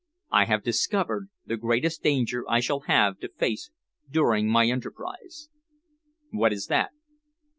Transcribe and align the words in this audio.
"I 0.31 0.45
have 0.45 0.63
discovered 0.63 1.29
the 1.45 1.57
greatest 1.57 2.01
danger 2.01 2.43
I 2.49 2.59
shall 2.59 2.79
have 2.87 3.19
to 3.19 3.29
face 3.29 3.69
during 4.09 4.49
my 4.49 4.65
enterprise." 4.65 5.49
"What 6.31 6.51
is 6.51 6.65
that?" 6.65 6.89